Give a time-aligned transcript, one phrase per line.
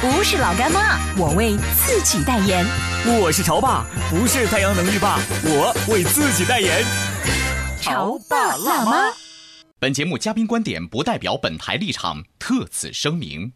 [0.00, 2.64] 不是老干妈，我为自己代言。
[3.20, 6.84] 我是潮爸，不是太阳能浴霸，我为自己代言。
[7.80, 9.12] 潮爸辣妈。
[9.80, 13.52] 本节目嘉宾观点不代表本台立场，特此声明。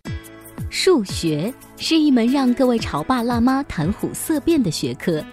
[0.68, 5.24] 数学是一门让各位潮爸辣妈谈虎色变的学科。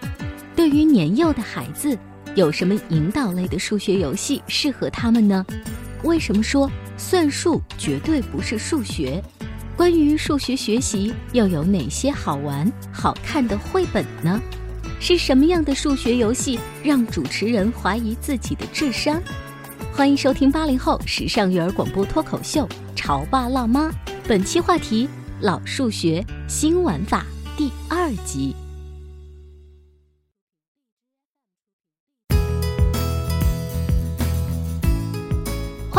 [0.54, 1.98] 对于年幼的孩子，
[2.36, 5.44] 有什么引导类的数学游戏适合他们呢？
[6.04, 9.20] 为什么说算术绝对不是数学？
[9.80, 14.38] 关于数学学习，又有哪些好玩、好看的绘本呢？
[15.00, 19.18] 是什么样的数学游戏让主持人怀疑自己的智商？
[19.94, 23.88] 欢迎收听八零后时尚育儿广播脱口秀《潮爸辣妈》，
[24.28, 25.08] 本期话题：
[25.40, 27.24] 老数学新玩法
[27.56, 28.54] 第二集。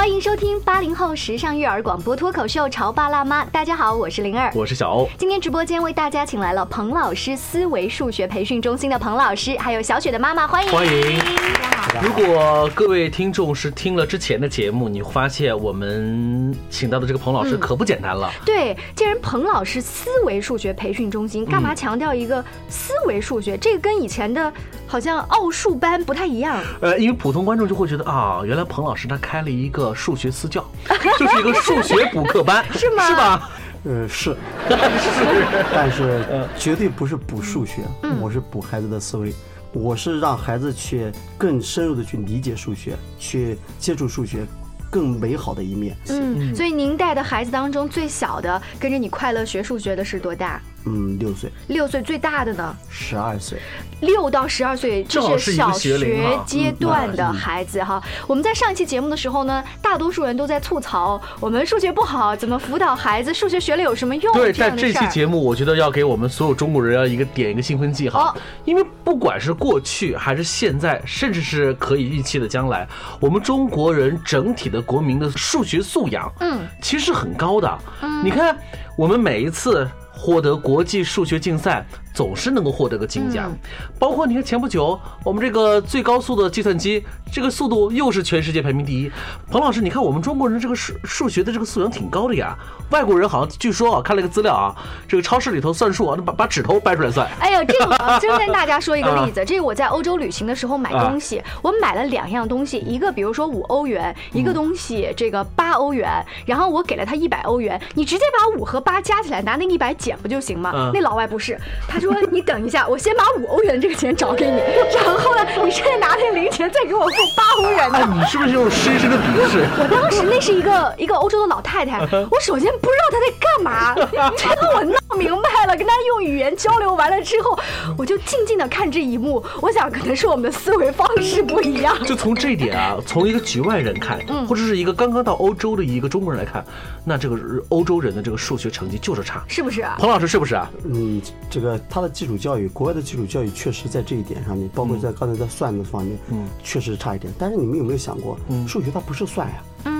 [0.02, 5.08] 欢迎收听八零后时尚育儿广播脱口秀《潮爸辣妈》，大家好，我是灵儿，我是小欧。
[5.16, 11.20] 今天直播间为大家请来了彭老师思维数学培训中心的彭老师，还有小雪的妈妈，欢迎欢迎。
[11.20, 12.02] 大家好。
[12.02, 18.32] 如果各位听众是听了之前的节目，你发现我们请到的这个彭老师可不简单了。
[18.44, 23.56] 对，既然彭老师思维数学培训中心，干嘛强调一个思维数学？
[23.56, 24.52] 这个跟以前的
[24.92, 26.62] 好像奥数班不太一样。
[26.82, 30.66] 呃，因为普通观众就会觉得啊，原来彭老师他开了一个数学私教，
[31.18, 33.50] 就是一个数学补课班， 是吗是吧？
[33.86, 34.36] 呃，是，
[35.74, 36.26] 但是
[36.60, 37.84] 绝对不是补数学，
[38.20, 39.34] 我是补孩子的思维，
[39.72, 44.46] 我是让孩子去更深入的去理解数学，去接触数学
[44.90, 45.96] 更美好的一面。
[46.10, 50.62] 嗯，所以您带的孩子当中最小的跟着你快乐学数学的是多大？
[50.86, 52.78] 嗯，六岁、六岁，最大的呢？
[52.90, 53.60] 十二岁，
[54.00, 58.02] 六到十二岁，这是小学阶段的嗯孩子哈。
[58.28, 63.34] 我们在上一期节目的时候呢，大多数人都在吐槽我们数学不好，怎么辅导孩子？
[63.34, 64.34] 数学学了有什么用？
[64.36, 64.92] 对，但这。
[64.92, 72.88] 期节目我觉得要给我们所有中国人要一个点一个兴奋剂哈哦，因为不管是过去还是现在，甚至是可以预期的将来，
[73.20, 77.80] 我们中国人整体的国民的数学素养，嗯，其实很高的。
[78.02, 78.56] 嗯你看，
[78.98, 79.90] 我们每一次
[80.22, 81.84] 获得国际数学竞赛，
[82.14, 83.52] 总是能够获得个金奖。
[84.00, 89.12] 包括你看前不久，我们这个最高速的计算机，这个速度又是全世界排名第一。
[89.50, 92.58] 彭老师，你看我们中国人这个数数学的这个素养挺高的呀。
[92.90, 94.76] 外国人好像据说啊，看了一个资料啊，
[95.08, 97.26] 这个超市里头算数啊，把把指头掰出来算。
[97.40, 106.10] 哎呦，这个我真跟大家说一个 例啊子，这个我在欧洲旅行的时候买东西，我买了两样东西，一个比如说五欧元，一个东西这个八欧元，
[106.46, 110.72] 然后我给了他一百欧元，你直接把五和八加起来，拿那个一百减不就行吗？
[110.76, 111.58] 嗯那老外不是，
[111.88, 114.58] 他说你等一下，我先把五欧元这个钱找给你，
[115.06, 118.08] 然后呢，你现在拿那零钱再给我付八欧元的哎，。
[118.14, 119.66] 你是不是用深深的鄙视？
[119.80, 123.96] 我当时那是一个一个欧洲的老太太，我首先不知道她在干嘛，
[124.38, 127.58] 她跟我闹明白了，跟他用语言交流完了之后，
[127.98, 129.44] 我就静静的看这一幕。
[129.62, 131.96] 我想可能是我们的思维方式不一样。
[132.06, 136.66] 就从这一点啊，从一个局外人看，嗯或者是一个刚刚到欧洲的一个中国人来看，
[137.04, 137.38] 那这个
[137.70, 139.44] 欧洲人的这个数学成绩就是差。
[139.48, 139.86] 是不是？
[139.98, 140.70] 彭老师是不是啊？
[140.86, 147.32] 嗯，这个他的基础教育，国外的基础教育确实在这一点上面，包括在刚才在算的方面，嗯确实差一点。
[147.38, 149.56] 但是你们有没有想过，嗯数学它不是算呀？
[149.86, 149.91] 嗯，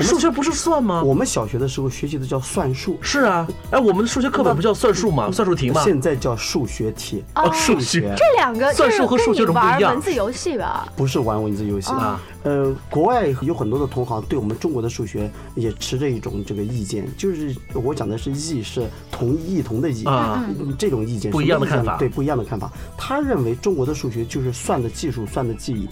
[0.00, 1.02] 数学不是算吗？
[1.02, 5.30] 我们小学的时候学习的叫算术，是啊，哎，我们的数学课本不叫算术吗？
[5.30, 5.82] 算术题吗？
[5.82, 7.24] 现在叫数学题。
[7.34, 10.86] 哦，数学学这两个算术和数学不一样玩文字游戏吧？
[10.96, 12.20] 不是玩文字游戏啊。
[12.42, 22.72] 呃，国外有很多的同行对我们中国的数学也持着一种这个意见，就是我讲的是异是同异同的异啊嗯这种意见不一样的看法对不一样的看法。
[22.96, 25.88] 他认为中国的数学就是算的技术，算的技艺。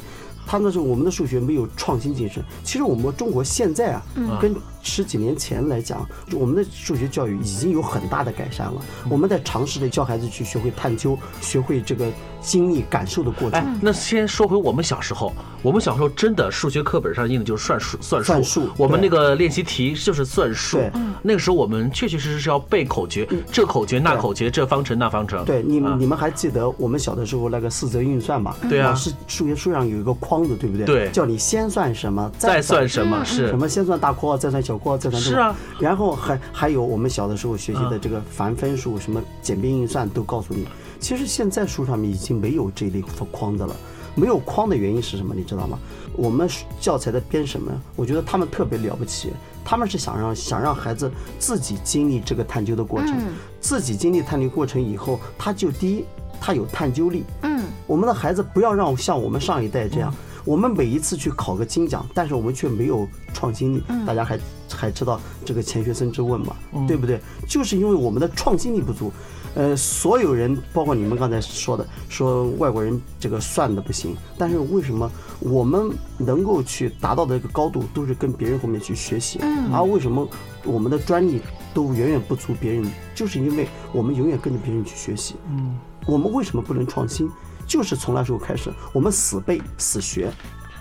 [0.50, 2.42] 他们说我们的数学没有创新精神。
[2.64, 4.02] 其实我们中国现在啊，
[4.40, 4.54] 跟
[4.88, 8.80] 十几年前来讲，我们的数学教育已经有很大的改善了。
[9.10, 12.06] 我们在尝试着教孩子去学会探究，学会这个
[12.40, 15.30] 经历感受的过哎程。，那先说回我们小时候，
[15.62, 20.80] 我们小时候真的数学课本上印的就是算数，算数，算数我们那个练习题就是算数
[21.22, 25.44] 那个时候我们确确实实是要背口诀，这口诀那口诀，这方程那方程。
[25.44, 25.90] 对你啊。
[25.90, 28.56] 们，你们还记得我们小的时候那个四则运算吗？
[28.70, 28.94] 对啊。
[28.94, 30.86] 是数学书上有一个框子，对不对？
[30.86, 31.10] 对。
[31.10, 33.48] 叫你先算什么，再算什嗯么是。
[33.48, 35.56] 什么先算大括号，再算小括号，再算这个是啊。
[35.80, 40.66] 然后还还有我们小的时候学习的这个繁分数、什么简便运算都告诉你。
[41.00, 43.74] 其实现在书上面已经没有这类框子了。
[44.14, 45.32] 没有框的原因是什么？
[45.32, 45.78] 你知道吗？
[46.16, 46.48] 我们
[46.80, 49.32] 教材的编审们，我觉得他们特别了不起，
[49.64, 51.08] 他们是想让想让孩子
[51.38, 53.16] 自己经历这个探究的过程，
[53.60, 56.04] 自己经历探究过程以后，他就第一，
[56.40, 57.22] 他有探究力。
[57.42, 60.12] 嗯，我们的孩子不要让像我们上一代这样，
[60.48, 63.82] 我们每一次去考个金奖，但是我们却没有创新力。
[64.06, 66.56] 大家还还知道这个钱学森之问嘛，
[66.86, 67.20] 对不对？
[67.46, 69.12] 就是因为我们的创新力不足。
[69.54, 79.38] 呃，所有人，包括你们刚才说的，说外国人这个算的不行，但是为什么我们能够去达到的这个高度，都是跟别人后面去学习？
[79.70, 80.26] 而为什么
[80.64, 81.42] 我们的专利
[81.74, 82.90] 都远远不足别人？
[83.14, 85.34] 就是因为我们永远跟着别人去学习。
[85.50, 87.28] 嗯，我们为什么不能创新？
[87.68, 90.28] 就是从那时候开始，我们死背死学，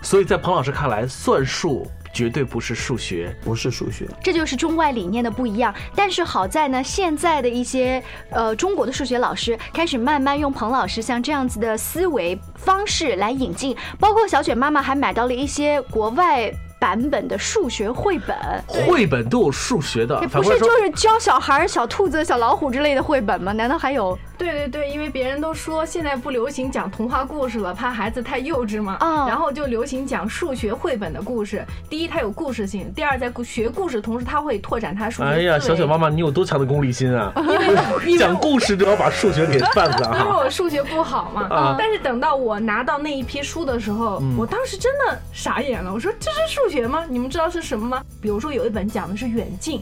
[0.01, 3.35] 所以在彭老师看来，算术绝对不是数学。
[3.43, 4.07] 不是数学。
[4.23, 5.73] 这就是中外理念的不一样。
[5.93, 8.01] 但是好在呢，现在的一些
[8.31, 18.35] 呃中国的数学老师开始慢慢用彭老师像这样子的思维方式来引进，包括小雪妈妈还买到了一些国外版本的数学绘本。
[18.67, 23.51] 绘本都有数学的，不是就是教小孩小兔子、小老虎之类的绘本吗？
[23.51, 28.97] 难道还有对对对，因为别人都说现在不流行讲童话故事了，怕孩子太幼稚嘛。
[28.99, 31.65] 哦然后就流行讲数学绘本的故事。
[31.89, 37.33] 第一，它有故事性；第二，在学故事同时，它会拓展他数学哎呀，小小妈妈，你有多强的功利心啊！
[38.19, 40.37] 讲故事都要把数学给办了因为。
[40.37, 45.91] 我数学不好嘛，啊但是等到我拿到那一批书的时候，我当时真的傻眼了。
[45.91, 47.05] 我说这是数学吗？
[47.09, 48.03] 你们知道是什么吗？
[48.21, 49.81] 比如说有一本讲的是远近。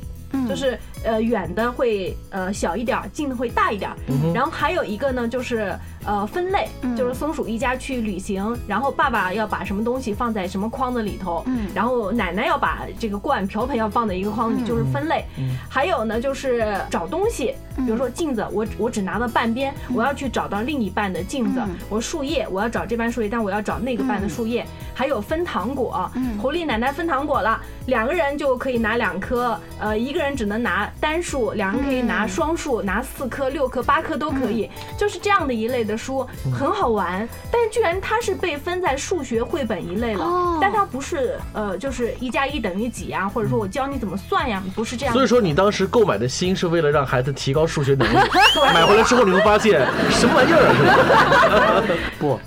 [0.50, 3.96] 就是呃远的会呃小一点儿，近的会大一点儿。
[4.34, 5.74] 然后还有一个呢，就是
[6.06, 11.68] 呃分类，就是松鼠一家去旅行，然后爸爸要把什么东西放在什么筐子里头，嗯。
[11.74, 15.26] 然后奶奶要把这个罐瓢盆要放在一个筐子里，就是分类。
[15.70, 21.62] 还有呢，就是找东西，比如说镜子，我我只拿到半边，我要去找到另一半的镜子。
[21.90, 24.66] 我树叶，我要找这半树叶，但我要找那个半的树叶。
[24.94, 26.10] 还有分糖果，
[26.42, 37.28] 狐狸奶奶分糖果了，两个人就可以拿两颗，呃，一个人只能拿单数，两人可以拿双数，拿四颗、六颗、八颗都可以，就是这样的一类的书，很好玩。
[37.52, 45.14] 但是居然它是被分在数学绘本一类了，哦但它不是呃，就是一加一等于几呀，或者说我教你怎么算呀，不是这样。
[45.14, 48.16] 所以说，你当时购买的心是为了让孩子提高数学能力，
[48.74, 51.84] 买回来之后你会发现什么玩意儿啊
[52.20, 52.40] 不，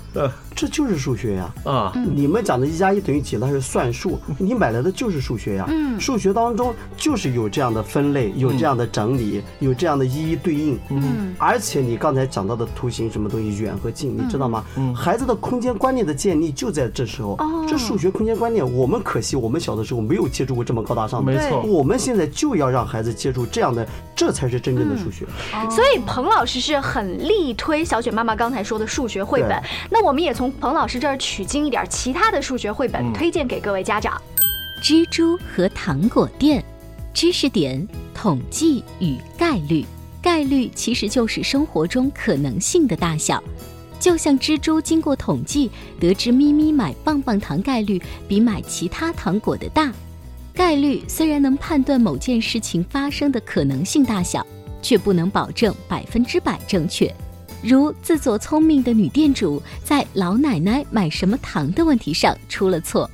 [0.55, 1.53] 这就是数学呀。
[1.63, 5.65] 啊，你们讲的一加一等于几，那是算术，你买来的就是数学呀。
[5.69, 10.79] 嗯数学当中就是有这样的分类，有这样的整理，有这样的一一对应。
[10.89, 14.63] 嗯而且你刚才讲到的图形什么东西，远和近，你知道吗？
[14.77, 17.35] 嗯孩子的空间观念的建立就在这时候。
[17.39, 21.31] 哦这数学空间观念，我们可惜我们小的时候没有接触过这么高大上的。
[21.31, 21.61] 没错。
[21.61, 25.25] 我们现在就要让孩子接触这样的，这才是真正的数学。
[25.69, 29.49] 所以彭老师是很力推小雪妈妈刚才说的数学绘本
[29.91, 29.98] 对。
[30.01, 34.19] 那我们也从彭老师这儿取经一点其他的数学绘本，推荐给各位家长。
[34.81, 36.63] 蜘蛛和糖果店，
[37.13, 39.85] 知识点：统计与概率。
[40.21, 43.43] 概率其实就是生活中可能性的大小。
[43.99, 49.91] 就像蜘蛛经过统计得知咪咪买棒棒糖概率比买其他糖果的大。
[50.53, 54.47] 概率虽然能判断某件事情发生的可能性大小，
[54.81, 57.13] 却不能保证百分之百正确。
[57.61, 63.09] 如自作聪明的女店主在老奶奶买什么糖的问题上出了错。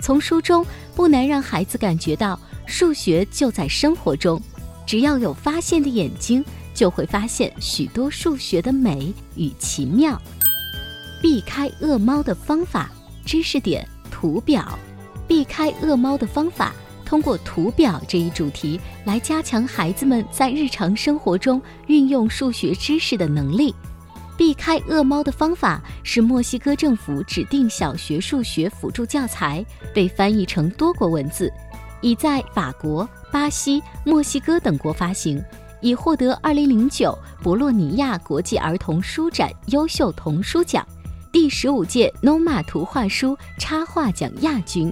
[0.00, 4.40] 从书中不难让孩子感觉到，数学就在生活中，
[4.86, 6.44] 只要有发现的眼睛，
[6.74, 10.20] 就会发现许多数学的美与奇妙。
[11.20, 12.90] 避开恶猫的方法，
[13.24, 14.78] 知识点图表。
[15.28, 16.74] 避开恶猫的方法，
[17.12, 23.74] 通过图表这一主题来加强孩子们在日常生活中运用数学知识的能力。
[24.34, 31.52] 避开恶猫的方法是墨西哥政府指定小学数学辅助教材，被翻译成多国文字，
[32.00, 35.38] 已在法国、巴西、墨西哥等国发行，
[35.82, 40.82] 已获得2009博洛尼亚国际儿童书展优秀童书奖、
[41.30, 44.90] 第十五届 NOMA 图画书插画奖亚军。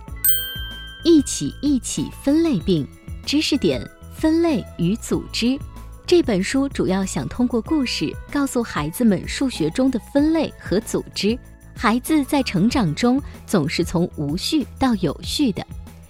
[1.03, 2.87] 一起一起分类病，
[3.25, 3.81] 知识点：
[4.15, 5.59] 分类与组织。
[6.07, 11.39] 这本书主要想通过故事告诉孩子们数学中的分类和组织。
[11.75, 15.67] 孩子在成长中总是从无序到有序的。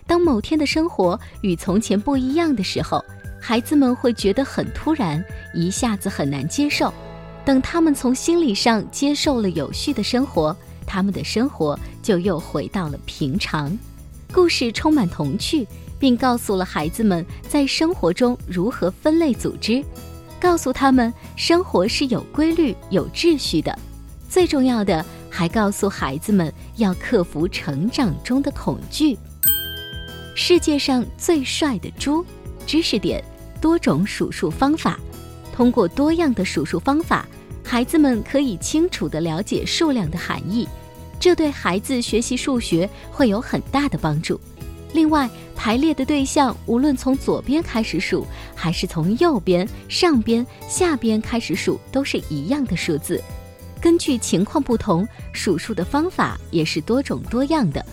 [0.06, 3.04] 当某天的生活与从前不一样的时候，
[3.40, 6.92] 孩子们会觉得很突然，一下子很难接受。
[7.44, 10.56] 等他们从心理上接受了有序的生活，
[10.86, 13.76] 他们的生活就又回到了平常。
[14.30, 15.66] 故事充满童趣，
[15.98, 19.84] 并告诉了孩子们在生活中如何分类组织，
[20.40, 23.78] 告诉他们生活是有规律、有秩序的。
[24.28, 25.04] 最重要的。
[25.32, 29.16] 还告诉孩子们要克服成长中的恐惧。
[30.34, 32.26] 世界上最帅的猪，
[32.66, 33.24] 知识点：
[33.60, 34.98] 多种数数方法。
[35.54, 37.26] 通过多样的数数方法，
[37.64, 40.68] 孩子们可以清楚地了解数量的含义，
[41.20, 44.40] 这对孩子学习数学会有很大的帮助。
[44.94, 53.22] 另外，排列的对象无论从左边开始数，还是从右边、上边、下边开始数，都是一样的数字。
[53.80, 57.84] 根据情况不同，数数的方法也是多种多样的。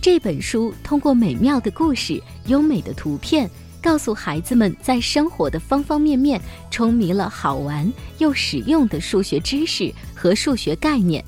[0.00, 3.50] 这本书通过美妙的故事、优美的图片，
[3.82, 11.22] 告诉孩子们在生活的方方面面，充弥了好玩又实用的数学知识和数学概念，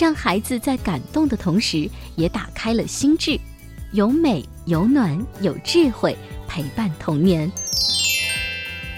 [0.00, 3.38] 让孩子在感动的同时，也打开了心智，
[3.92, 6.16] 有美、有暖、有智慧，
[6.48, 7.52] 陪伴童年。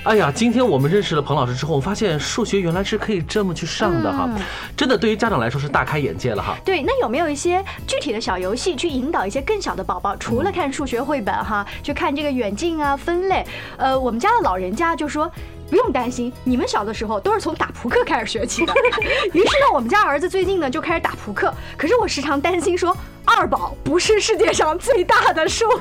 [0.05, 4.31] 哎呀，今天我们认识了彭老师之后，我发现数学原来是可以这么去上的哈，
[4.77, 6.57] 真的对于家长来说是大开眼界了哈。
[6.65, 13.45] 对，那有没有一些具体的小游戏去引导一些更小的宝宝，除了看数学绘本哈，去看这个远近啊、分类？
[13.77, 15.29] 呃，我们家的老人家就说。
[15.73, 18.75] 不用担心，你们小的时候都是从打扑克开始学起的。
[19.33, 21.51] 于是呢，我们家儿子最近呢就开始打扑克。
[21.79, 25.65] 可是我时常担心说，二宝不是世界上最大的数。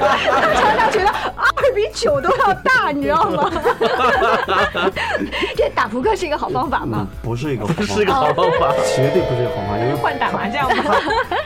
[0.00, 3.50] 他常常觉得二比九都要大，你知道吗？
[5.56, 7.06] 这打扑克是一个好方法吗？
[7.22, 10.94] 不是一个，不是一个好方法， 绝对不是一个好方法，因为换打麻将吗？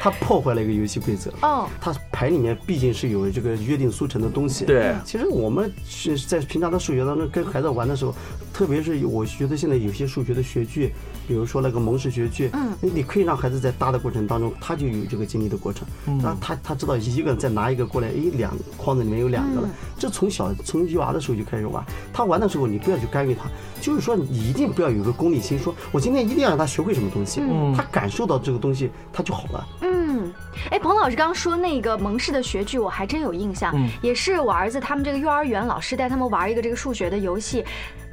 [0.01, 1.33] 他破坏了一个游戏规则。
[1.43, 4.65] 哦，他牌里面毕竟是有这个约定俗成的东西。
[4.65, 6.67] 对，其实我们是在平常。
[6.67, 8.13] 的数学当中跟孩子玩的时候，
[8.53, 10.93] 特别是我觉得现在有些数学的学具，
[11.29, 15.89] 比如说那个蒙氏学具，嗯，你可以让孩子在搭的过程当中，他就有这个经历的过程，
[16.23, 19.69] 那他他知道一个人再拿一个过来，哎，两筐子里面有两个了，
[19.99, 27.41] 这从小从一娃的时候就开始玩，他玩的时候你不要去干预他，就是说你一定不要有个功利心，说我今天一定要让他学会什么东西，
[27.77, 29.69] 他感受到这个东西他就好了。
[29.83, 30.33] 嗯，
[30.71, 36.57] 哎，彭老师刚刚说那个蒙氏的学具，我还真有印象，也是我儿子他们这个幼儿园老师带他们玩一。
[36.57, 37.63] 个这个数学的游戏，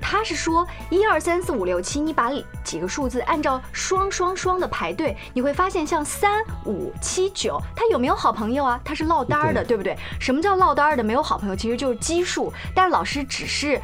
[0.05, 2.29] 他是说一二三四五六七，你把
[2.61, 8.79] 几个数字按照双双双的排队，你会发现像三五七九，它有没有好朋友啊？
[8.83, 9.97] 它是落单儿的，对不对？
[10.19, 11.03] 什么叫落单儿的？
[11.03, 13.81] 没有好朋友，其实就是奇数，但是老师只是。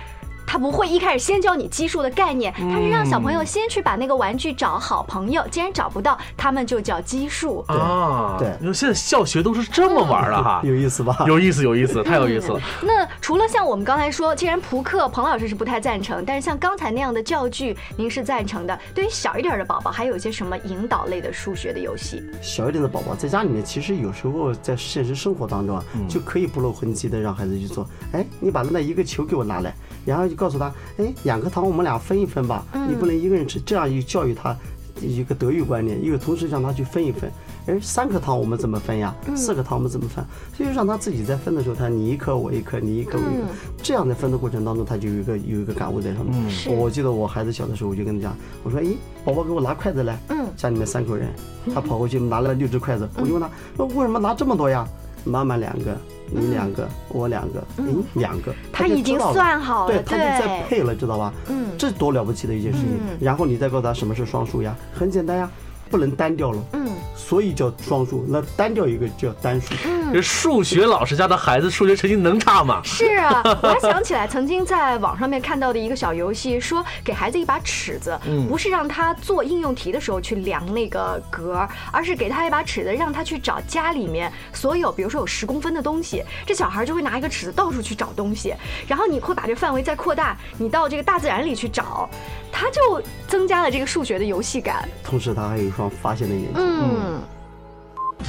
[0.50, 8.36] 他不会一开始先教你基数的概念，他是让小朋友先去把那个玩具找好朋友，既然找不到，他们就叫基数啊。
[8.40, 11.16] 对，你说现在教学都是这么玩的哈， 有意思吧？
[11.30, 12.60] 有意思，有意思，太有意思了。
[12.82, 18.80] 那除了像我们刚才说，既然扑克彭老师是不太赞成，但是像刚才那样的教具，您是赞成的。
[18.96, 22.24] 对于小一点的宝宝，还有一些什么引导类的数学的游戏？
[22.42, 27.88] 小一点的宝宝在家里面，其实有时候在现实生活当中啊，就可以不露痕迹的让孩子去做。
[28.14, 29.72] 哎，你把那一个球给我拿来。
[30.06, 34.56] 然后就告诉他，哎，两颗糖我们俩分一分吧，你不能一个人吃，这样一教育他
[35.02, 37.30] 一个德育观念，一个同时让他去分一分。
[37.68, 39.14] 哎，三颗糖我们怎么分呀？
[39.36, 40.26] 四颗糖我们怎么分？
[40.56, 43.48] 所以让他自己在分的时候，他你一颗我一颗，你一颗我一颗，
[43.84, 46.34] 这样的分的过程当中，他就有一个有一个感悟在上面。
[46.76, 48.88] 我记得我孩子小的时候，我就跟他讲，我说，哎，
[49.24, 50.18] 宝宝给我拿筷子来，
[50.58, 51.30] 家里面三口人，
[51.74, 54.88] 他跑过去拿了六只筷子，我就问他，为什么拿这么多呀？
[55.26, 55.96] 妈妈两个。
[56.32, 61.34] 你两个，我两个，你两个，他已经算好了，对，他就在配了，知道吧？
[61.48, 62.88] 嗯，这多了不起的一件事情。
[63.20, 64.76] 然后你再告诉他什么是双数呀？
[64.94, 65.50] 很简单呀，
[65.90, 66.64] 不能单调了。
[66.74, 66.90] 嗯。
[67.16, 69.76] 所以叫双数，那单调一个叫单数。
[70.12, 72.82] 这数学老师家的孩子数学成绩能差吗？
[72.84, 78.18] 是啊， 我还想起来曾经在网上面看到的一个小游戏，说给孩子一把尺子，
[78.48, 88.56] 不是让他做应用题的时候去量那个格，而是给他一把尺子，让他去找家里面所有，比如说有十公分的东西，这小孩就会拿一个尺子到处去找东西，
[88.88, 92.10] 然后你会把这范围再扩大，你到这个大自然里去找，
[92.60, 96.54] 他就增加了这个数学的游戏感，同时他还有一双发现的眼睛。
[96.56, 97.22] 嗯。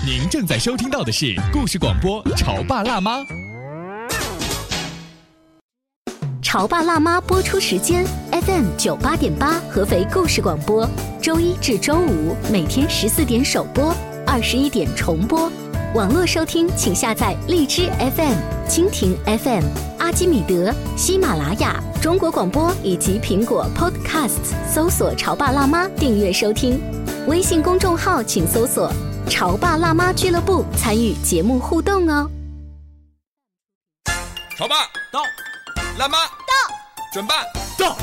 [0.06, 3.18] 您正在收听到的是故事广播《潮爸辣妈》。
[6.40, 10.88] 潮爸辣妈播出时间：FM 九八点八，合肥故事广播，
[11.20, 13.92] 周一至周五每天十四点首播，
[14.24, 15.50] 二十一点重播。
[15.92, 18.36] 网络收听，请下载荔枝 FM、
[18.68, 19.64] 蜻蜓 FM、
[19.98, 26.80] 阿基米德、喜马拉雅、中国广播以及苹果 Podcasts，搜索“潮爸辣妈”订阅收听。
[27.26, 28.92] 微信公众号请搜索
[29.28, 32.30] “潮爸辣妈俱乐部”，参与节目互动哦。
[34.56, 34.76] 潮爸
[35.12, 35.20] 到，
[35.98, 36.54] 辣妈到，
[37.12, 37.42] 准爸
[37.76, 37.96] 到，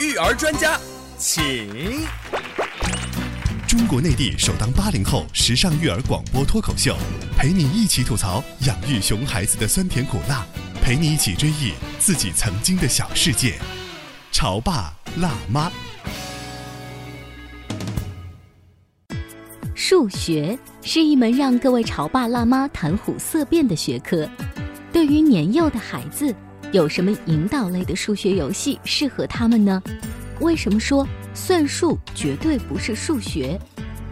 [0.00, 0.80] 育儿专家，
[1.18, 2.08] 请。
[3.68, 6.96] 中国内地首档八零后时尚育儿广播脱口秀，
[7.36, 10.42] 陪你一起吐槽养育熊孩子的酸甜苦辣，
[10.80, 13.58] 陪你一起追忆自己曾经的小世界。
[14.32, 15.70] 潮爸辣妈。
[19.74, 24.26] 数学是一门让各位潮爸辣妈谈虎色变的学科。
[24.90, 26.34] 对于年幼的孩子，
[26.72, 29.82] 有什么引导类的数学游戏适合他们呢？
[30.40, 31.06] 为什么说
[31.38, 33.58] 算术绝对不是数学？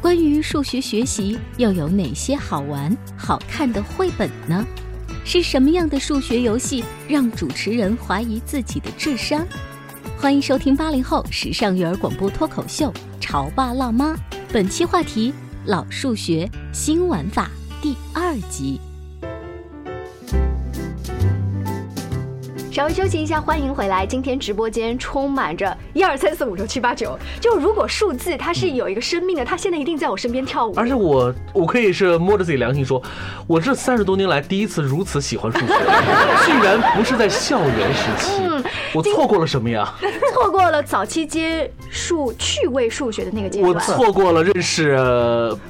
[0.00, 4.64] 关于数学学习，又有哪些好玩、好看的绘本呢？
[5.24, 9.44] 是什么样的数学游戏让主持人怀疑自己的智商？
[10.16, 14.14] 欢迎收听八零后时尚育儿广播脱口秀《潮爸辣妈》，
[14.52, 15.34] 本期话题。
[15.64, 17.50] 老数学新玩法
[17.82, 18.80] 第二集。
[22.76, 24.04] 稍微休息一下，欢迎回来。
[24.04, 27.18] 今天直播间充满着一二三四五六七八九。
[27.40, 30.74] 就如果数字它是有一个生命的，它现在一定在我身边跳舞。
[30.76, 33.02] 而且我我可以是摸着自己良心说，
[33.46, 35.66] 我这三十多年来第一次如此喜欢数学，
[36.44, 38.42] 居然不是在校园时期。
[38.92, 39.94] 我错过了什么呀？
[40.34, 43.72] 错过了早期接触趣味数学的那个阶段。
[43.72, 44.94] 我错过了认识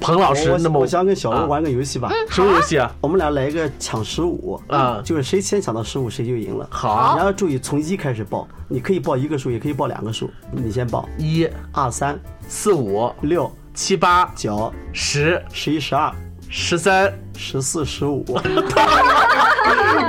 [0.00, 0.56] 彭老师。
[0.58, 2.10] 那么我想跟小欧玩个游戏吧。
[2.28, 2.92] 什么游戏啊？
[3.00, 6.66] 我们俩来一个抢十五啊，就是谁先抢到十五谁就赢了。
[6.68, 6.95] 好。
[7.16, 10.30] 然后注意，从一开始报，你可以报一个数，也可以报两个数。
[10.50, 16.12] 你先报一、二、三、四、五、六、七、八、九、十、十一、十二、
[16.48, 18.24] 十三、十四、十五。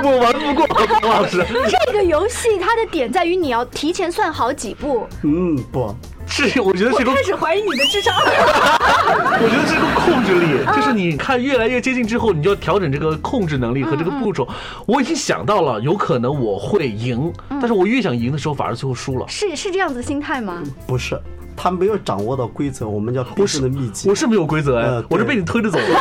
[0.00, 1.44] 我玩不过彭老师。
[1.86, 5.06] 这个游戏它的点在于你要提前算好几步。
[5.22, 5.94] 嗯，不。
[6.28, 8.14] 是，我觉得是个开始怀疑你的智商。
[8.20, 14.46] 我觉得是个控制力，就是你看越来越接近之后，你就要调整这个控制能力和这个步骤。
[14.86, 19.26] 我已经想到了，有可能我会赢，但是我越想赢的时候，反而最后输了。
[19.28, 20.62] 是是这样子心态吗？
[20.86, 21.18] 不是。
[21.60, 24.08] 他没有掌握到规则，我们叫必胜的秘籍。
[24.08, 25.84] 我是没有规则哎，我是被你推着走的，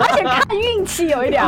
[0.00, 1.44] 而且看运气有一点。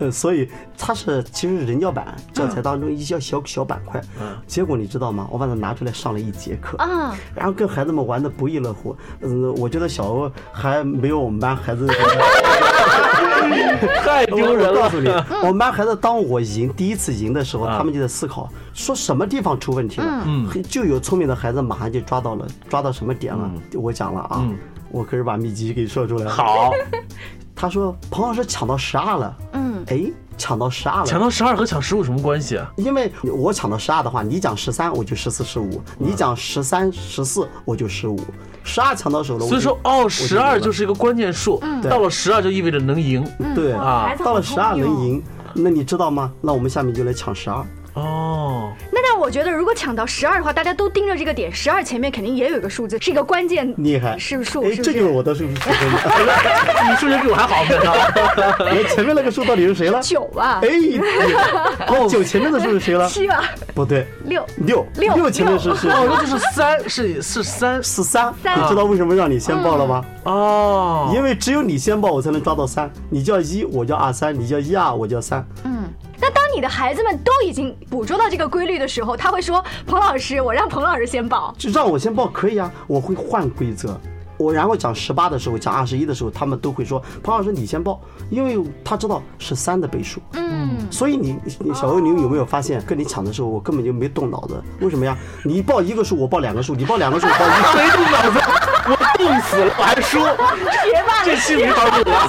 [0.00, 4.00] 嗯，所以它是其实人教版教材当中一些小小板块。
[4.20, 4.36] 嗯。
[4.48, 5.28] 结果你知道吗？
[5.30, 8.96] 我把它拿出来上了一节课啊，然后跟孩子们玩的不亦乐乎。
[9.20, 11.88] 嗯，我觉得小欧还没有我们班孩子。
[14.04, 14.80] 太丢人了！
[14.80, 15.08] 我告诉你，
[15.42, 20.22] 我们班孩子当我赢第一次赢的时候，他们就在思考，说什么地方出问题了。
[20.26, 23.50] 嗯，就有聪明的孩子马上就抓到了，抓到什么点了。
[23.74, 24.44] 我讲了啊，
[24.90, 26.30] 我可是把秘籍给说出来了。
[26.30, 26.72] 好，
[27.54, 29.36] 他说彭老师抢到十二了。
[29.52, 30.04] 嗯，哎，
[30.36, 31.06] 抢到十二了。
[31.06, 32.70] 抢到十二和抢十五什么关系啊？
[32.76, 38.18] 因为我抢到十二的话，你讲十三我就十四十五，你讲十三十四我就十五。
[38.64, 43.24] 十二抢到手了，所以说哦，十二就是一个关键数，到了十二就意味着能赢，
[43.54, 43.72] 对。
[43.72, 45.22] 啊，到了十二能赢，
[45.54, 46.32] 那你知道吗？
[46.40, 47.64] 那我们下面就来抢十二。
[47.94, 54.64] 哦，那但我觉得如果抢到十二的话，大家都盯着这个点，十二前面肯定也有一个数字，是一个关键，厉害，是不是数？
[54.64, 55.54] 哎，这就是我的数学，
[56.90, 58.84] 你数学比我还好，呢。
[58.94, 60.00] 前面那个数到底是谁了？
[60.02, 60.60] 九啊！
[60.62, 60.68] 哎，
[61.86, 63.08] 哦，九前面的数是谁了？
[63.08, 63.44] 七吧？
[63.74, 65.88] 不对，六六六六前面是是？
[65.88, 68.32] 哦，那就是三，是是三，是三。
[68.42, 70.04] 你知道为什么让你先报了吗？
[70.24, 72.90] 哦，因为只有你先报，我才能抓到三。
[73.08, 75.46] 你叫一，我叫二三；你叫一二，我叫三。
[75.64, 75.73] 嗯。
[76.24, 84.00] 那当你的孩子们都已经捕捉到这个规律的时候，他会说：“彭老师，我让彭老师先报。”就让我先报可以啊，我会换规则。
[84.38, 94.54] 我然后讲十八的时候，讲二十一的时候，他们都会说：“彭老师你先报，因为他知道是三的倍数。”嗯，所以你你小欧，你有没有发现跟你抢的时候，我根本就没动脑子？
[94.80, 95.14] 为什么呀？
[95.44, 98.40] 你报一个数，我报两个数；你报两个数，我报一个 没动脑子，
[99.24, 102.28] 我冻死了，我还输，学霸这期没法录了。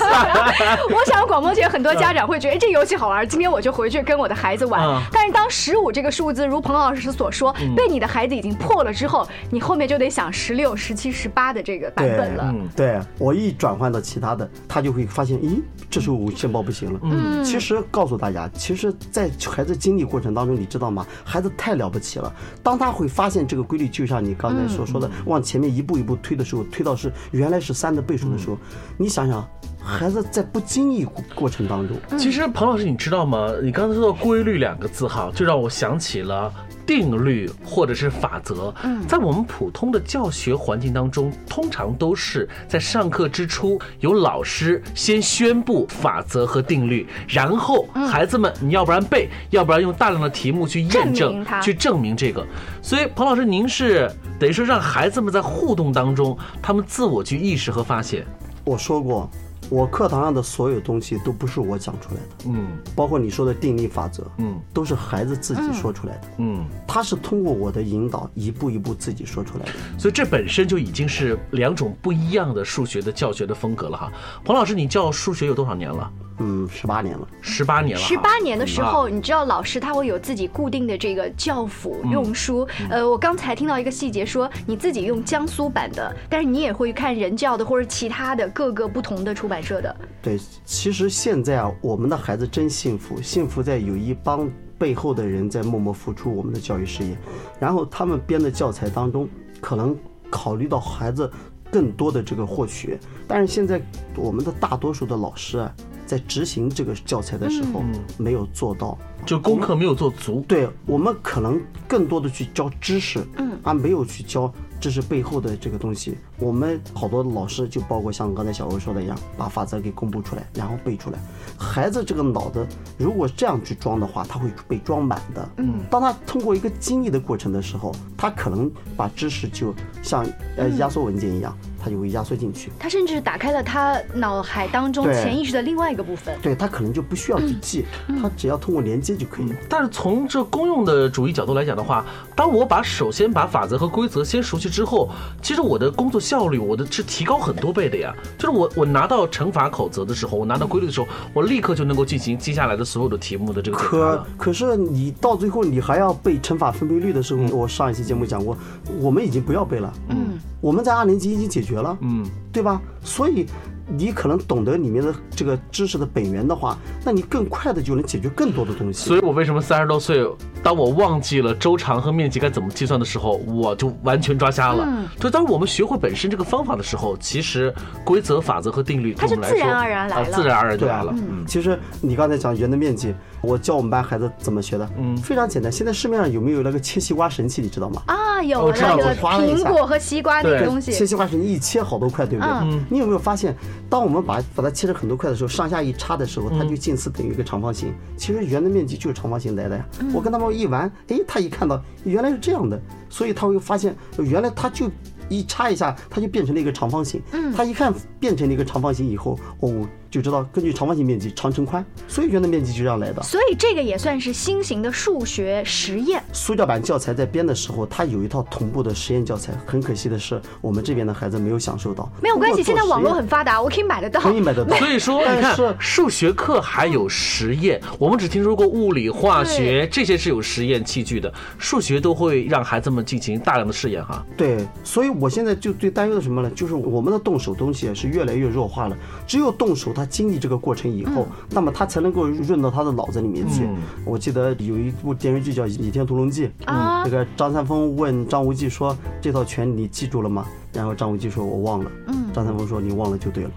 [0.90, 5.02] 我想广播间很多家长会觉得这游戏好玩，今天我就回去跟我的孩子玩。
[5.12, 11.90] 但是当十五这个数字如彭老师所说，被你的孩子已经破了之后，你后面就得想十六、十七、十八的这个。
[11.92, 17.00] 版本了，对我一转换到其他的，他就会发现，咦，这时候我钱包不行了。
[17.04, 21.06] 嗯，其实告诉大家，其实，在孩子经历过程当中，你知道吗？
[21.24, 22.34] 孩子太了不起了。
[22.64, 28.58] 当他会发现这个规律，就像你刚才所说的，往前面一步一步推的时候，推到是原来是三的倍数的时候，
[28.98, 29.46] 你想想，
[29.84, 33.52] 孩子在不经意过过程当中，其实彭老师，你知道吗？
[33.62, 36.54] 你刚才说到“规律”两个字哈，就让我想起了。
[36.86, 38.74] 定律或者是法则，
[39.08, 52.46] 在我们普通的教学环境当中，通常都是在上课之初，由老师先宣布法则和定律，然后孩子们你要不然背，要不然用大量的题目去验证，去证明这个。
[52.82, 58.26] 所以，彭老师，您是等于说让孩子们在互动当中，他们自我去意识和发现。
[58.64, 59.30] 我说过。
[59.70, 74.12] 我课堂上的所有东西都不是我讲出来的，嗯，包括你说的定力法则，嗯，都是孩子自己说出来的，嗯，他是通过我的引导一步一步自己说出来的，所以这本身就已经是两种不一样的数学的教学的风格了哈。
[74.44, 76.12] 彭老师，你教数学有多少年了？
[76.38, 78.04] 嗯，十八年了，十八年了。
[78.04, 82.68] 十八年的时候，你知道老师他会有自己固定的这个教辅用书。
[82.90, 89.96] 呃，我刚才听到一个细节，说你自己用江苏版的，但是你也会看人教的或者其他的各个不同的出版社的。
[90.22, 97.18] 对，其实现在啊，我们的孩子真幸福，幸福在有一帮背后的人在默默付出我们的教育事业，
[97.60, 99.30] 然后他们编的教材当中，
[99.62, 99.98] 可能
[100.30, 101.32] 考虑到孩子
[101.72, 103.82] 更多的这个获取，但是现在
[104.18, 105.74] 我们的大多数的老师啊。
[106.06, 107.84] 在执行这个教材的时候，
[108.18, 110.44] 没有做到，就功课没有做足。
[110.48, 114.52] 对我们可能更多的去教知识，嗯，而没有去教。
[114.78, 121.18] 知识背后的这个东西，我们好多老师就包括像刚才小欧说的一样，把法则给公布出来，然后背出来。
[121.58, 125.50] 孩子这个脑子如果这样去装的话，他会被装满的。
[125.58, 132.72] 嗯，当他通过一个经历的过程的时候，他可能把知识就像呃压缩文件一样，他就会压缩进去。
[132.80, 136.36] 他甚至打开了他脑海当中潜意识的另外一个部分。
[136.42, 137.86] 对他可能就不需要去记，
[138.22, 139.56] 他只要通过连接就可以了。
[139.70, 142.04] 但是从这公用的主义角度来讲的话，
[142.36, 144.66] 当我把首先把法则和规则先熟悉。
[144.66, 145.10] 之后，
[145.44, 148.12] 其实我的工作效率，我的是提高很多倍的呀。
[148.36, 158.58] 就是我我拿到乘法口则的时候，我拿到规律的时候，我立刻就能够进行接下来的所有的题目的这个可可是你到最后你还要背乘法分配律的时候，我上一期节目讲过，
[159.00, 159.94] 我们已经不要背了。
[160.10, 161.96] 嗯，我们在二年级已经解决了。
[162.02, 162.82] 嗯，对吧？
[163.04, 163.46] 所以。
[163.88, 169.08] 你可能懂得里面的这个知识的本源的话，那你更快的就能解决更多的东西。
[169.08, 170.28] 所以我为什么三十多岁，
[170.64, 174.84] 当我忘记了周长和面积该怎么计算的时候，我就完全抓瞎了。
[174.88, 177.72] 嗯，就当我们学会本身这个方法的时候，其实
[178.04, 181.14] 规则、法则和定律，它是自然而然来了，自然而然就来了。
[181.16, 183.14] 嗯，其实你刚才讲圆的面积。
[183.46, 185.72] 我教我们班孩子怎么学的，嗯，非常简单。
[185.72, 187.62] 现在市面上有没有那个切西瓜神器？
[187.62, 188.02] 你知道吗？
[188.08, 190.92] 啊，有那个苹果和西瓜那个东西。
[190.92, 192.52] 切西瓜神器一切好多块，对不对？
[192.52, 192.84] 嗯。
[192.90, 193.56] 你有没有发现，
[193.90, 197.94] 当我们把把它切成很多块的时候，上下一插的时候，它就近似等于一个长方形。
[198.18, 199.86] 其实圆的面积就是长方形来的呀。
[200.14, 202.80] 我跟他们一玩，哎，他一看到原来是这样的，
[203.10, 204.90] 所以他会发现原来他就
[205.30, 207.22] 一插一下，它就变成了一个长方形。
[207.32, 207.54] 嗯。
[207.54, 209.88] 他一看变成了一个长方形以后，哦。
[210.16, 213.22] 就知道根据长方形面积长乘宽，所以圆的面积就这样来的。
[213.22, 216.24] 所以这个也算是新型的数学实验。
[216.32, 219.52] 苏教版教材在编的时候，它有一套同步的实验教材。
[219.66, 222.10] 很可惜的是，我们这边的孩子没有享受到。
[222.22, 224.22] 没有关系，现在网络很发达，我可以买得到。
[224.22, 224.78] 可以买得到。
[224.78, 234.26] 所以说，你看数学课还有实验，我们只听说过物理、化学这些是有实验器具的，数学都会让孩子们进行大量的试验哈。
[234.38, 236.50] 对，所以我现在就最担忧的什么呢？
[236.56, 238.96] 就是我们的动手东西是越来越弱化了，
[239.28, 240.16] 只有动手他。
[240.16, 243.68] 经历这个过程以后，那么他才能够润到他的脑子里面去。
[244.06, 251.92] 我记得有一部电视剧叫《倚天屠龙记》，那个张三丰问张无忌说：“这套拳你记住了吗？”然后张无忌说：“我忘了。”
[252.34, 253.52] 张三丰说：“你忘了就对了。”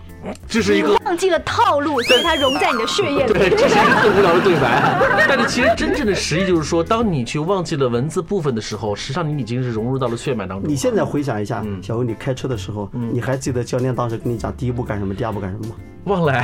[0.49, 3.33] 这是一个忘记了套路，所以它融在你的血液里。
[3.33, 4.99] 对，这是一个无聊的对白。
[5.29, 10.69] 但是其实真正的实意就是说，当你去忘记了文字部分的时候，实际上你已经是融入到了血脉当中。
[10.69, 15.75] 你现在回想一下，小欧，你开车的时候，你还记得教练当时跟你讲第一步干什么，第二步干什么吗？
[16.05, 16.43] 忘了，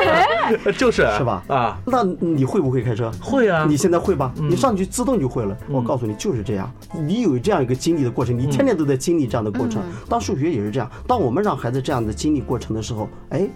[0.78, 1.42] 就是是吧？
[1.48, 3.10] 啊，那你会不会开车？
[3.20, 4.32] 会啊，你现在会吧？
[4.36, 5.56] 你上去自动就会了。
[5.68, 6.70] 我告诉你，就是这样。
[6.94, 9.82] 你有这样一个经历的过程，你天天都在经历这样的过程。
[10.08, 13.48] 当数学也是这样，当我们让孩子这样的经历过程的时候，哎，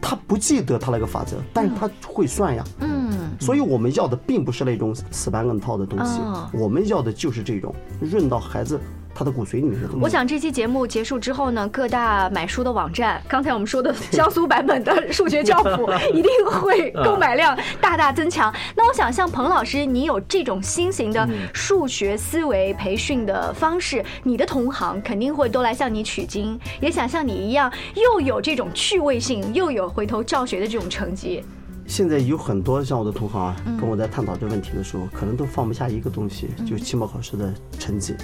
[0.00, 2.64] 他不记得他那个法则，但是他会算呀。
[2.80, 6.20] 嗯，所以我们要的并不是那种死板硬套的东西，
[6.52, 8.80] 我们要的就是这种润到孩子。
[9.14, 18.52] 他的骨髓里面是我想这期节目结束之后呢，各大买书的网站，刚才我们说的 江苏版本的数学教辅 一定会购买量大大增强。
[18.74, 31.44] 那我想像彭老师，你有这种新型的数学思维培训的方式，你的同行肯定会都来向你取经，也想像你一样，又有这种趣味性，又有回头教学的这种成绩。
[31.86, 38.14] 现在有很多像我的同行啊，跟我在探讨这个问题的时候，可能都放不下一个东西，就期末考试的成绩，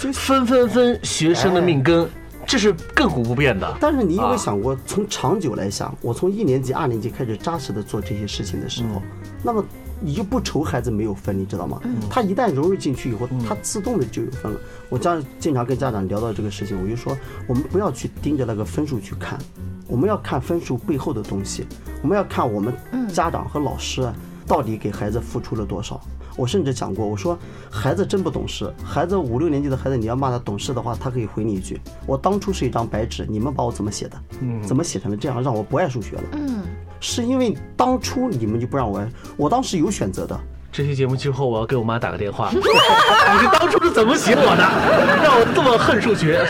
[0.00, 2.08] 就分分分学生的命根。
[2.46, 3.76] 这是亘古不变的。
[3.80, 9.00] 但是你有没有啊想过，从长久来想，我从一年级、二年级开始扎实的做这些事情的时候，
[9.44, 9.64] 那么
[10.00, 11.80] 你就不愁孩子没有分，你知道吗？
[12.08, 14.58] 他一旦融入进去以后，他自动的就有分了。
[14.88, 19.38] 我家经常跟家长聊到这个事情，我就说，我们不要去盯着那个分数去看，
[19.86, 21.66] 我们要看分数背后的东西，
[22.02, 22.74] 我们要看我们
[23.08, 24.14] 家长和老师啊
[24.46, 26.00] 到底给孩子付出了多少。
[26.36, 27.38] 我甚至讲过，我说
[27.70, 34.16] 孩子真不懂事，孩子五六年级的孩子，你要骂他懂事的话，他可以回你一句：我当初是一张白纸，你们把我怎么写的？
[34.62, 36.22] 怎么写成了这样，让我不爱数学了？
[36.32, 36.62] 嗯，
[36.98, 40.40] 是因为当初你们就不让我爱，我当时有选择的。
[40.72, 42.50] 这期节目之后，我要给我妈打个电话。
[42.54, 44.62] 你是当初是怎么写我的，
[45.22, 46.44] 让我这么恨数学？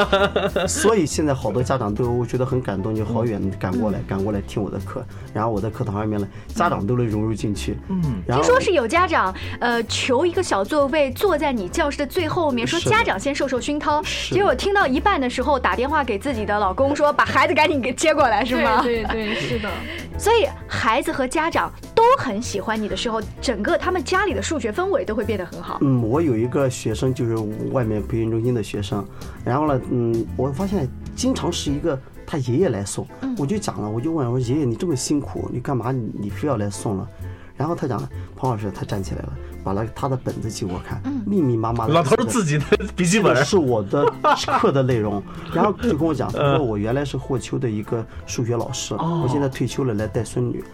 [0.68, 7.78] 所以现在好多家长都觉得很感动，就好远赶过来，赶过来听我的课，然后我在课堂上面呢，家长都能融入进去。
[7.88, 14.02] 嗯，听说是有家长呃求一个小座位坐在你教室的最后面，说家长先受受熏陶。
[14.30, 18.82] 结果听到一半的时候打电话给自己的老公说把孩子赶紧给接过来，是吗？
[18.82, 19.70] 对对对，是的。
[20.18, 25.78] 所以孩子和家长都很喜欢你的时候，整个他们家里的数学氛围都会变得很好。
[25.80, 27.36] 嗯，我有一个学生就是
[27.72, 29.04] 外面培训中心的学生，
[29.44, 33.06] 然后呢，嗯，我发现经常是一个他爷爷来送，
[33.38, 35.92] 我就讲了，我就问我说爷爷你这么辛苦，你干嘛？
[35.92, 37.08] 你你非要来送了？
[37.56, 38.02] 然后他讲，
[38.34, 42.64] 彭老师他站起来了，把那个他的本子给我看，密密麻麻的，老头儿自己的
[42.96, 43.44] 笔记本。
[43.44, 44.12] 是我的
[44.58, 50.64] 课的内容，然后就跟我讲，他 说我原来是霍丘的一个数学老师，我现在退休了来带孙女。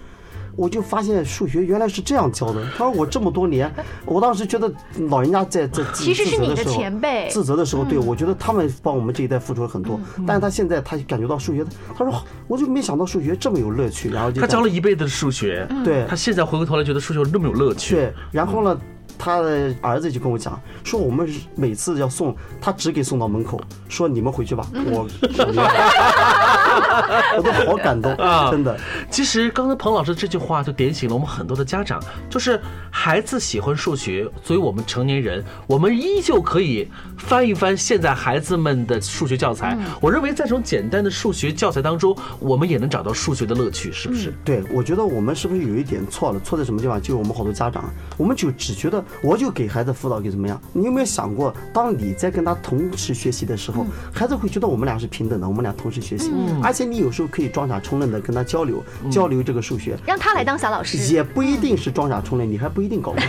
[0.60, 2.62] 我就发现数学原来是这样教的。
[2.76, 3.72] 他说我这么多年，
[4.04, 4.70] 我当时觉得
[5.08, 9.98] 老人家在在自其实是你的时候前辈自责的时候，对我觉得他们帮我们这一代付出了很多。
[10.26, 11.64] 但是他现在他感觉到数学，
[11.96, 14.10] 他说我就没想到数学这么有乐趣。
[14.10, 17.94] 然后就他教了一辈子的数学，对他现在回过头来觉得数学那么有乐趣。
[17.94, 18.78] 对，然后呢，
[19.16, 25.08] 他的儿子就跟我讲说，我们每次要送，他只给送到门口，说你们回去吧，我
[27.36, 28.76] 我都好感动啊真的。
[29.10, 32.60] 其实刚才彭老师这句话就点醒了我们很多的家长，就是
[33.02, 36.86] 孩子喜欢数学，所以我们成年人，我们依旧可以
[37.16, 39.74] 翻一翻现在孩子们的数学教材。
[40.02, 44.34] 我认为在这种简单的数学教材当中，我们也能找到数学的乐趣，是不是？
[44.44, 46.38] 对，我觉得我们是不是有一点错了？
[46.40, 47.00] 错在什么地方？
[47.00, 50.60] 就是我们好多家长，我们就只觉得我就给孩子辅导给怎么样？
[50.74, 56.30] 你有没有想过，当你在跟他同时学习的时候，孩子会觉得我们俩是平等的，我们俩同时学习，
[56.62, 59.96] 而且你有时候可以装傻充愣的跟他交流，交流这个数学。
[60.04, 63.26] 让他来当小老师，也不一定是装傻充愣，你还不一定搞不 懂。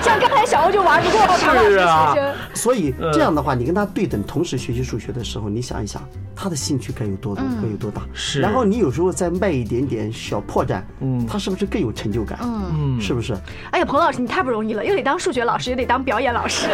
[0.00, 2.34] 像刚才小欧就玩不过彭老师是啊学生。
[2.54, 6.00] 所以这样的话，你跟他对等同时学习数学的时候，你想一想，
[6.34, 8.00] 他的兴趣该有多多，该有多大？
[8.14, 12.38] 是然后你有时候再卖一点点小破绽，嗯，他是不是更有成就感？
[12.42, 13.36] 嗯，是不是？
[13.72, 16.68] 哎呀，彭老师你太不容易了，又得当数学老师，又得当表演老师。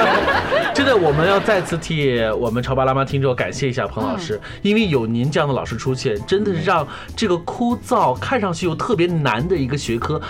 [0.74, 10.20] 真的，我们要再次替我们潮爸辣妈听众感谢一下彭老师，因为有您这样的老师出现，真的是让这个枯燥、看上去又特别难的一个学科，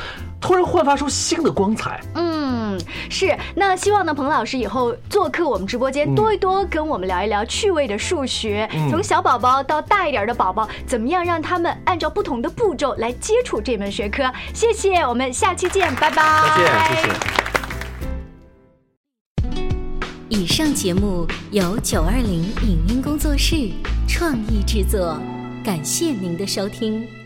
[0.41, 2.01] 突然焕发出新的光彩。
[2.15, 3.37] 嗯，是。
[3.55, 14.33] 那希望呢，彭老师以后做客我们直播间，多一多跟我们聊一聊趣味的数学，从小宝宝到大一点的宝宝，怎么样让他们按照不同的步骤来接触这门学科。
[14.55, 16.23] 谢谢，我们下期见，拜拜。
[16.57, 17.15] 再见，谢谢。
[20.31, 23.71] 以上节目由九二零影音工作室
[24.09, 25.19] 创意制作，
[25.65, 27.20] 感谢您的收听。